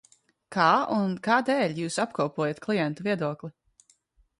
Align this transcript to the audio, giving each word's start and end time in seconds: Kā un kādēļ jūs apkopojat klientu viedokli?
Kā 0.55 0.69
un 0.95 1.13
kādēļ 1.29 1.77
jūs 1.83 2.01
apkopojat 2.07 2.67
klientu 2.69 3.11
viedokli? 3.11 3.57